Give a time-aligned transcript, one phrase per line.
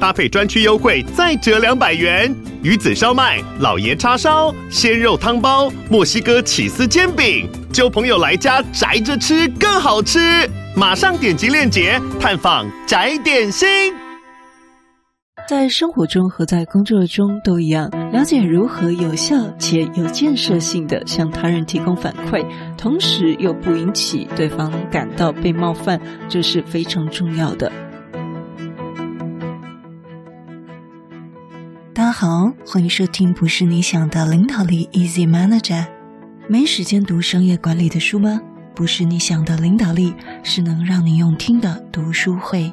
[0.00, 2.34] 搭配专区优惠再折两百元。
[2.62, 10.18] 鱼子烧麦、老爷叉烧、鲜肉汤包、墨西哥起司煎饼，揪朋友来家宅着吃更好吃。
[10.74, 13.68] 马上点击链接探访宅点心。
[15.48, 22.44] 在生活中和在工作中都一样，了解如何有效且有建设性地向他人提供反馈，
[22.76, 27.70] 同时又不引起对方感到被冒犯，这是非常重要的。
[32.06, 35.84] 大家好，欢迎收听不是你想的领导力 Easy Manager。
[36.48, 38.40] 没时间读商业管理的书吗？
[38.76, 42.72] 不是你想的领导力，是能让你用听的读书会。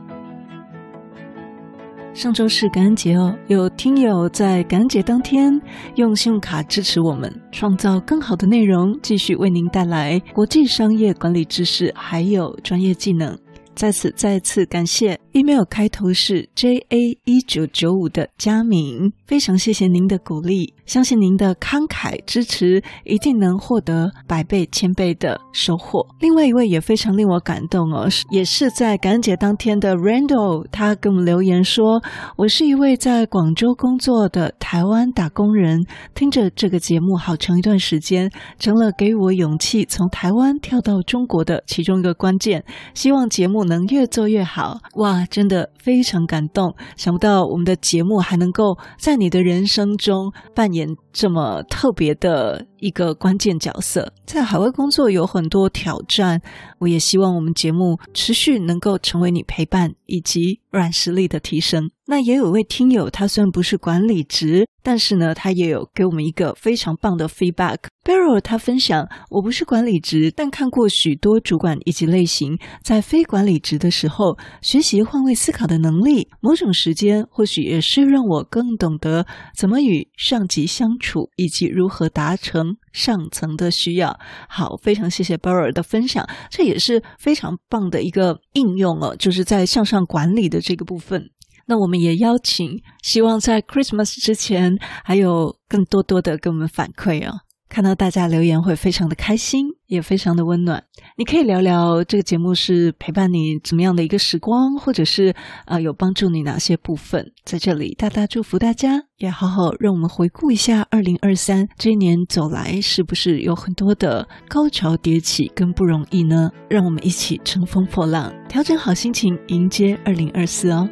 [2.14, 5.59] 上周是感恩节哦，有听友在感恩节当天
[5.95, 13.36] 用信用卡支持我们，创造更好的内容，继续为您带来国际商业管理知识，还有专业技能。
[13.73, 26.06] 在此再次感谢 email 开头是 J A 一九九五的佳明，非常谢谢您的鼓励，相信您的慷慨支持一定能获得百倍千倍的收获。
[26.20, 32.04] 另外一位也非常令我感动哦，也是在感恩节当天的 Randall，他给我们留言说
[32.38, 42.64] ：“我是一位在广州工作的台湾打工人，听着这个节目好长一段时间，成了给我勇气从台湾跳到中国的其中一个关键。
[42.94, 45.23] 希望节目。”能越做越好，哇！
[45.26, 54.14] 真的非常感动，想不到我们的节目还能够在你的人生中扮演这么特别的一个关键角色。
[54.26, 56.42] 在海外工作有很多挑战，
[56.80, 61.89] 我也希望我们节目持续能够成为你陪伴以及软实力的提升。
[62.06, 67.77] 那也有位听友，他虽然不是管理职，但是呢，他也有给我们一个非常棒的 feedback。
[68.04, 84.17] Beryl 他分享，我不是管理职，但看过许多主管以及类型，在非管理职的时候，学习换位思考的能力，某种时间或许也是让我更懂得怎么与上级相处，以及如何达成上层的需要。
[84.48, 91.30] 好，非常谢谢 Boer 的分享，这也是非常棒的一个应用哦，就是在向上管理的这个部分。
[91.66, 97.39] 那我们也邀请，希望在 Christmas 之前还有更多多的给我们反馈哦。
[97.73, 100.84] 看到大家留言会非常的开心，也非常的温暖。
[101.17, 105.34] 你可以聊聊这个节目是陪伴你怎么样的一个时光，或者是
[105.66, 107.32] 啊、有帮助你哪些部分？
[107.44, 116.52] 在这里大大祝福大家，也好好让我们回顾一下二零二三这一年走来，是不是有很多的高潮迭起跟不容易呢？
[116.70, 120.88] 让我们一起乘风破浪，调整好心情，迎接二零二四哦。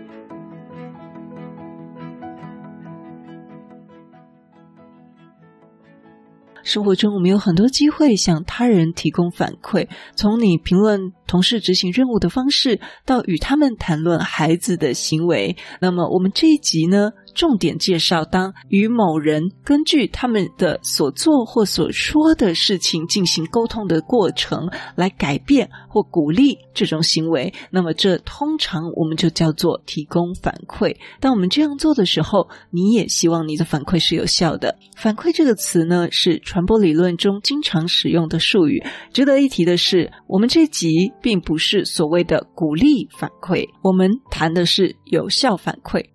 [6.64, 15.56] 生活中，我们有很多机会向他人提供反馈，从你评论同事执行任务的方式，到与他们谈论孩子的行为。
[15.80, 30.96] 那么，我们这一集呢，重点介绍，当与某人根据他们的所做或所说的事情进行沟通的过程，来改变或鼓励这种行为，那么这通常我们就叫做提供反馈。
[31.20, 34.78] 当我们这样做的时候，你也希望你的反馈是有效的。
[34.96, 38.84] 反馈这个词呢，是传播理论中经常使用的术语。
[39.14, 46.06] 值得一提的是，我们这集并不是所谓的鼓励反馈，我们谈的是有效反馈。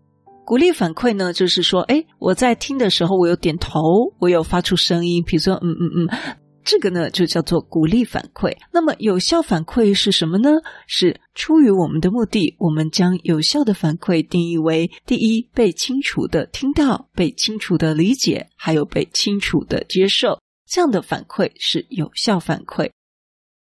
[0.47, 3.81] 鼓励反馈呢，就是说，哎，我在听的时候，我有点头，
[4.21, 8.57] 我有发出声音，比如说，嗯嗯嗯，这个呢就叫做鼓励反馈。
[8.73, 10.51] 那么有效反馈是什么呢？
[10.87, 22.89] 是出于我们的目的，我们将有效的反馈定义为：第一，被清楚地听到，被清楚地理解，还有被清楚地接受，这样的反馈是有效反馈。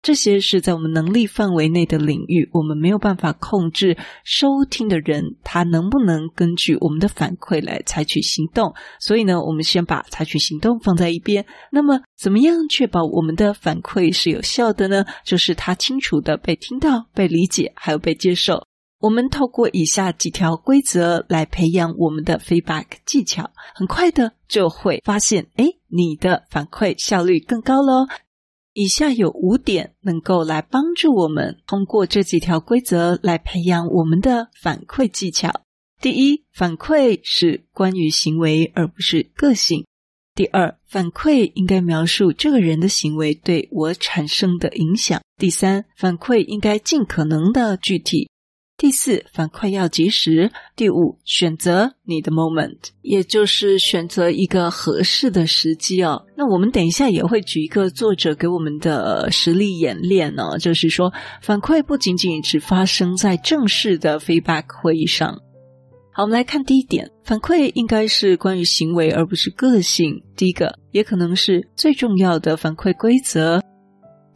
[0.03, 8.75] 这些是在我们能力范围内的领域，我们没有办法控制收听的人他能不能根据我们的反馈来采取行动。
[8.99, 11.47] 所以呢，我们先把采取行动放在一边。
[11.71, 15.05] 那么，怎么样确保我们的反馈是有效的呢？
[15.25, 18.67] 就是他清楚地被听到、被理解，还有被接受。
[18.99, 28.07] 我们透过以下几条规则来培养我们的 feedback 技巧，很快的就会发现，哎，你的反馈效率更高喽。
[28.75, 35.63] 以下有五点能够来帮助我们通过这几条规则来培养我们的反馈技巧。
[36.01, 39.85] 第一，反馈是关于行为而不是个性。
[40.35, 45.21] 第二，反馈应该描述这个人的行为对我产生的影响。
[45.37, 48.31] 第三，反馈应该尽可能的具体。
[48.83, 50.51] 第四，反馈要及时。
[50.75, 56.25] 第五，选择你的 moment，也就是选择一个合适的时机哦。
[56.37, 65.33] 那我们等一下也会举一个作者给我们的实例演练呢、就是说，反馈不仅仅只发生在正式的 feedback 会议上。
[66.11, 70.25] 好，我们来看第一点，反馈应该是关于行为，而不是个性。
[70.37, 73.63] 第一个，也可能是最重要的反馈规则。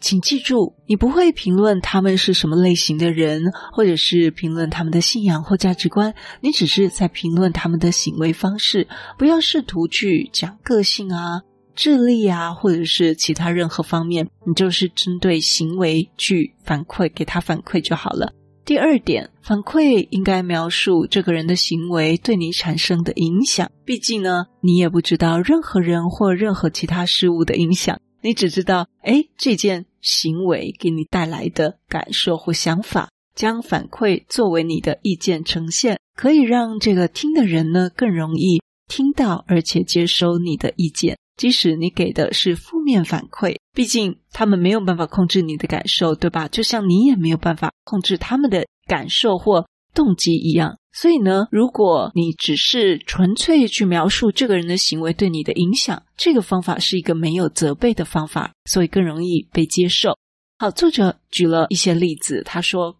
[0.01, 8.87] 请记住，你不会评论他们是什么类型的人，或者是评论他们的信仰或价值观，你只是在评论他们的行为方式。
[9.19, 11.41] 不要试图去讲个性啊、
[11.75, 18.33] 智力啊，或者是其他任何方面，你就是针对行为去反馈，给他反馈就好了。
[18.65, 23.71] 第二点，反馈应该描述这个人的行为对你产生的影响。
[23.85, 33.09] 毕竟呢，你也不知道任何人或任何其他事物的影响，你只知道，诶，这件行为给你带来的感受或想法。
[33.37, 41.17] 将反馈作为你的意见呈现，可以让这个听的人呢更容易听到，而且接收你的意见。
[41.37, 46.49] 即使你给的是负面反馈，毕竟他们没有办法控制你的感受，对吧？
[46.49, 50.79] 就像你也没有办法控制他们的感受或动机一样。
[50.99, 60.17] 所以呢，如果你只是纯粹去描述这个人的行为对你的影响，这个方法是一个没有责备的方法，所以更容易被接受。
[60.59, 62.97] 好，作者举了一些例子，他说，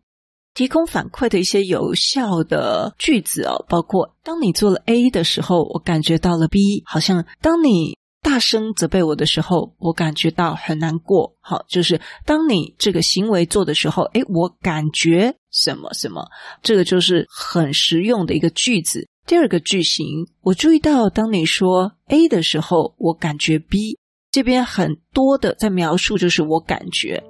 [0.53, 7.97] 提供反馈的一些有效的句子哦，包括当你做了 A 的时候，我感觉到了 B，好像当你。
[8.27, 11.37] 大声责备我的时候，我感觉到很难过。
[11.41, 16.27] 好，就是当你这个行为做的时候，诶，我感觉什么什么，
[16.61, 19.09] 这个就是很实用的一个句子。
[19.29, 20.05] 第二个句型，
[20.43, 23.97] 我注意到当你说 A 的时候，我感觉 B，
[24.33, 27.23] 这边很多的在描述就是我感觉。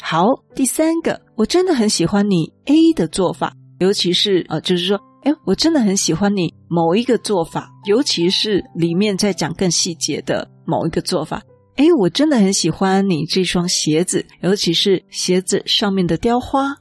[0.00, 0.24] 好，
[0.54, 4.98] 第三个，我真的很喜欢你 A 的做法，尤其是啊，就是说。
[5.22, 11.42] 哎，我真的很喜欢你某一个做法，尤其是里面在讲更细节的某一个做法。
[11.76, 16.74] 哎，我真的很喜欢你这双鞋子，尤其是鞋子上面的雕花，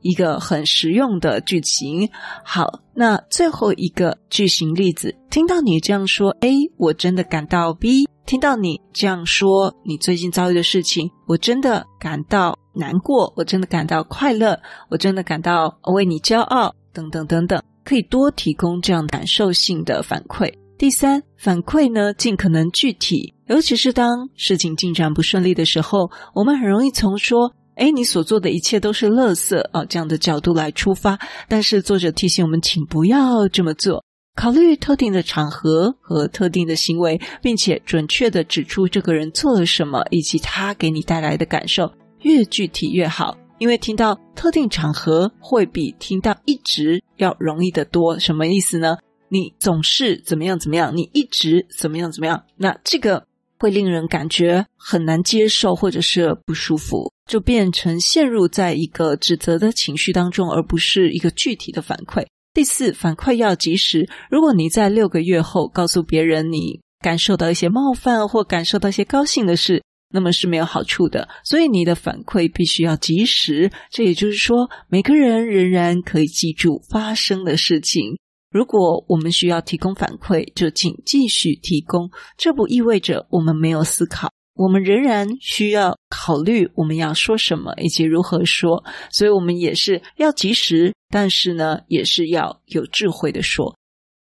[0.00, 2.08] 一个很实用的句型。
[2.44, 17.60] 好，那最后一个句型例子，听到你这样说，A，我真的感到 B；听到你这样说，你最近遭遇的事情，我真的感到难过，我真的感到快乐，我真的感到为你骄傲，等等等等。
[17.84, 20.52] 可以多提供这样感受性的反馈。
[20.76, 31.18] 第三，反馈呢，尽可能具体，尤其是当事情进展不顺利的时候，我们很容易从说“哎，你所做的一切都是垃圾”啊这样的角度来出发。
[31.48, 34.04] 但是作者提醒我们，请不要这么做，
[34.34, 41.92] 考虑特定的场合和特定的行为，并且准确地指出这个人做了什么以及他给你带来的感受，
[42.22, 43.36] 越具体越好。
[43.64, 48.98] 因为听到特定场合会比听到一直要容易得多，什么意思呢？
[49.30, 53.26] 你总是怎么样怎么样，你一直怎么样怎么样，那这个
[53.58, 62.26] 会令人感觉很难接受，或者是不舒服，就变成陷入在一个指责的情绪当中，而不是一个具体的反馈。
[62.52, 64.06] 第四，反馈要及时。
[64.30, 69.82] 如果你在六个月后告诉别人你感受到一些冒犯或感受到一些高兴的事，
[70.14, 73.72] 那么是没有好处的，所以你的反馈必须要及时。
[73.90, 78.16] 这也就是说，每个人仍然可以记住发生的事情。
[78.52, 82.08] 如果我们需要提供反馈，就请继续提供。
[82.38, 88.84] 这不意味着我们没有思考，我们仍然需要考虑我们要说什么以及如何说。
[89.10, 93.76] 所以，我们也是要及时，但是呢，也是要有智慧的说。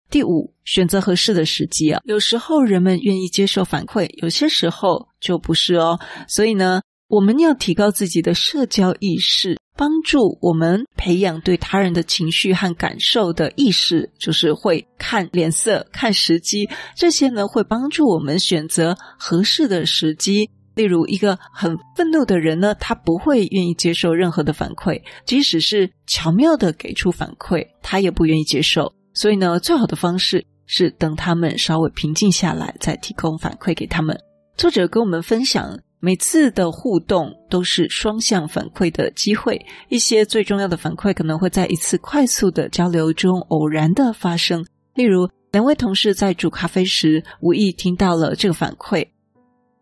[0.09, 2.00] 第五，选择合适的时机啊。
[2.05, 5.99] 有时候人们愿意接受反馈，有些时候就不是哦。
[6.28, 16.68] 所以呢，我们要提高自己的社交意识，帮助我们培养对他人的情绪和感受的意识，就是会看脸色、看时机。
[16.95, 20.49] 这些呢，会帮助我们选择合适的时机。
[20.76, 28.92] 例如，一个很愤怒的人呢，他不会愿意接受任何的反馈，即使是巧妙的给出反馈，他也不愿意接受。
[29.14, 34.14] 所以呢，最好的方式是等他们稍微平静下来，再提供反馈给他们。
[34.57, 39.61] 作者跟我们分享，每次的互动都是双向反馈的机会。
[39.91, 44.65] 一些最重要的反馈可能会在一次快速的交流中偶然的发生。
[44.95, 49.07] 例如，两位同事在煮咖啡时，无意听到了这个反馈。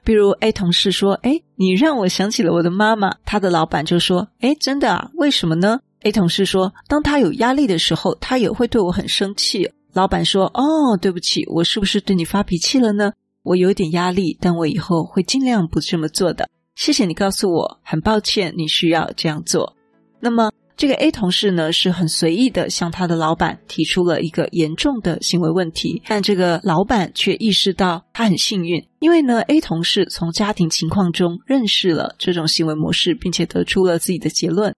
[0.02, 5.08] 比如 A 同事说：“诶，你让我想起了我的妈妈。”他的老板就说：“诶，真的啊？
[5.14, 13.12] 为什么呢？” A 同事说：“当他有压力的时候，他也会对我很生气。”老板说：“哦，对不起，我是不是对你发脾气了呢？”
[13.44, 16.48] 我有点压力，但我以后会尽量不这么做的。
[16.74, 19.76] 谢谢你告诉我，很抱歉你需要这样做。
[20.18, 20.50] 那么。
[20.76, 34.74] 这个 A 同事呢，是很随意的向他的老板提出了一个严重的行为问题，但这个老板却意识到他很幸运，因为呢，A 同事从家庭情况中认识了这种行为模式，并且得出了自己的结论。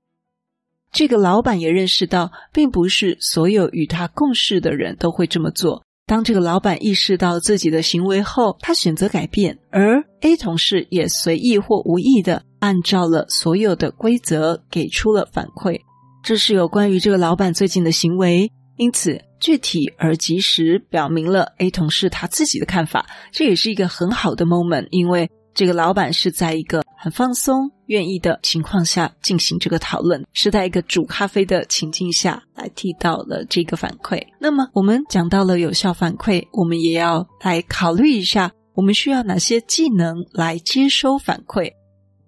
[0.93, 5.86] 这个老板也认识到，并不是所有与他共事的人都会这么做。
[6.09, 15.81] 当这个老板意识到自己的行为后，他选择改变，而 A 同事也随意或无意的按照了所有的规则给出了反馈。
[16.23, 23.05] 这是有关于这个老板最近的行为，因此具体而及时表明了 A 同事他自己的看法。
[23.33, 34.21] 这也是一个很好的 moment，因为这个老板是在一个很放松、愿意的情况下进行这个讨论，是在一个煮咖啡的情境下来提到了这个反馈。
[34.41, 41.73] 那么我们讲到了有效反馈，我们也要来考虑一下，我们需要哪些技能来接收反馈。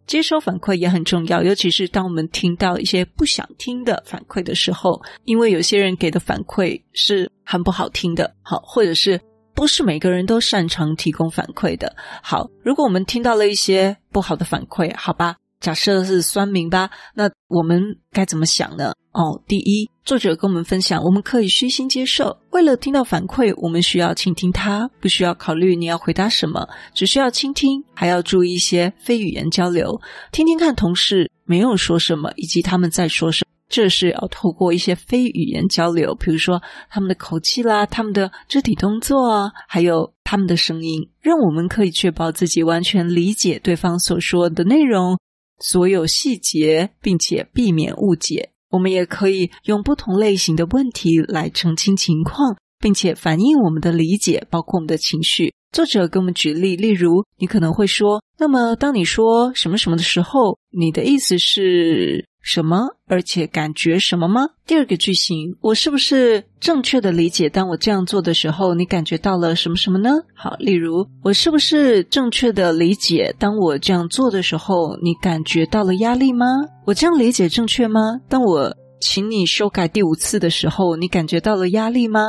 [0.06, 9.20] 接收反馈也很重要，尤其是当我们听到一些不想听的反馈的时候，因为有些人给的反馈是很不好听的，好，或者是
[9.54, 11.94] 不是每个人都擅长提供反馈的。
[12.22, 15.36] 好，如果我们听到了一些不好的反馈，好吧。
[15.60, 18.92] 假设是酸民吧，那我们该怎么想呢？
[19.12, 22.36] 哦，第一，作者跟我们分享，我们可以虚心接受。
[22.50, 30.00] 为了听到反馈，我们需要倾听他，不需要考虑你要回答什么，只需要倾听，还要注意一些非语言交流，
[30.30, 33.48] 听听看同事没有说什么，以及他们在说什么。
[33.68, 45.18] 这是要透过一些非语言交流，比如说他们的口气啦，他们的肢体动作啊，还有他们的声音，让我们可以确保自己完全理解对方所说的内容。
[45.60, 48.50] 所有细节，并且避免误解。
[48.70, 55.54] 我们也可以用不同类型的问题来澄清情况，并且反映我们的理解，包括我们的情绪。
[55.72, 62.86] 作者给我们举例，例如，你可能会说：“那么，当你说什么什么的时候，你的意思是？”什么？
[63.06, 64.40] 而且感觉什么吗？
[64.66, 67.46] 第二个句型，我是不是正确的理解？
[67.50, 70.08] 当我这样做的时候，你感觉到了什么什么呢？
[70.34, 73.34] 好，例如，我是不是正确的理解？
[73.38, 76.46] 当我这样做的时候，你感觉到了压力吗？
[76.86, 78.18] 我这样理解正确吗？
[78.30, 82.22] 当我请你修改第五次的时候，你感觉到了压力吗？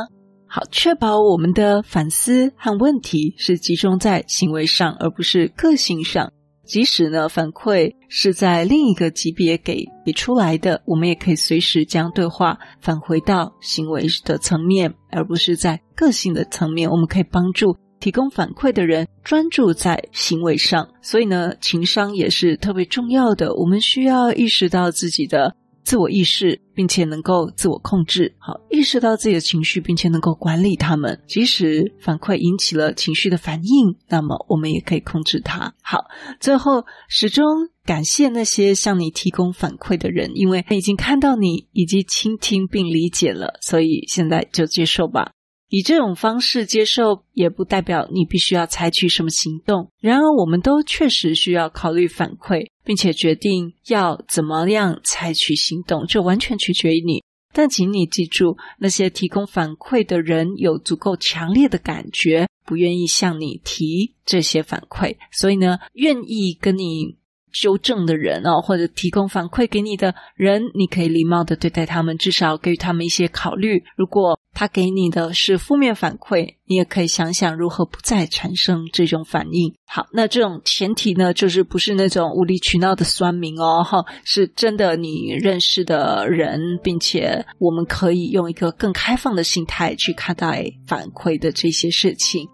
[0.46, 6.30] 好，确保我们的反思和问题是集中在行为上，而不是个性上。
[6.70, 16.88] 即使呢，反馈是在另一个级别给给出来的，我们也可以随时将对话返回到行为的层面，而不是在个性的层面。
[16.88, 20.88] 我们可以帮助提供反馈的人专注在行为上。
[21.02, 23.52] 所以呢，情商也是特别重要的。
[23.56, 25.56] 我们需要意识到自己的。
[25.84, 31.22] 自我意识，并且能够自我控制，好，意识到自己的情绪，并且能够管理他们。
[31.26, 35.74] 即使反馈引起了情绪的反应，那么我们也可以控制它。
[35.82, 36.04] 好，
[36.38, 37.44] 最后始终
[37.84, 45.32] 感谢那些向你提供反馈的人，因为他已经看到你，以及倾听并理解了，所以现在就接受吧。
[45.72, 49.92] 以这种方式接受，也不代表你必须要采取什么行动。
[50.00, 57.22] 然而，我们都确实需要考虑反馈，并且决定要怎么样采取行动，这完全取决于你。
[57.52, 67.16] 但请你记住，那些提供反馈的人有足够强烈的感觉，不愿意向你提这些反馈，所以呢，愿意跟你
[67.52, 73.82] 纠正的人哦，或者提供反馈给你的人，你可以礼貌的对待他们，至少给予他们一些考虑。
[73.96, 79.72] 如果他给你的是负面反馈，你也可以想想如何不再产生这种反应。
[79.86, 92.48] 好，那这种前提呢，就是不是那种无理取闹的酸民哦，哈，是真的你认识的人，并且我们可以用一个更开放的心态去看待反馈的这些事情。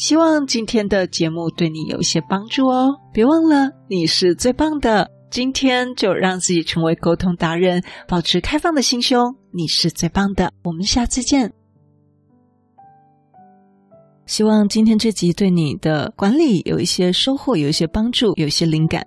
[0.00, 2.88] 希望今天的节目对你有一些帮助哦！
[3.12, 5.10] 别忘了，你是最棒的。
[5.30, 9.36] 今天就让自己成为沟通达人，保持开放的心胸。
[9.52, 11.52] 你是最棒的，我们下次见。
[14.24, 19.06] 希望今天这集对你的管理有一些收获，有一些帮助，有一些灵感。